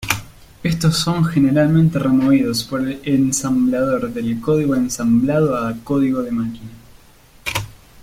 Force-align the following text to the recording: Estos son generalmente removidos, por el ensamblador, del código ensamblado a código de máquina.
Estos 0.63 0.97
son 0.97 1.23
generalmente 1.25 1.99
removidos, 1.99 2.63
por 2.63 2.81
el 2.81 2.99
ensamblador, 3.03 4.11
del 4.11 4.39
código 4.41 4.73
ensamblado 4.73 5.55
a 5.55 5.75
código 5.83 6.23
de 6.23 6.31
máquina. 6.31 6.71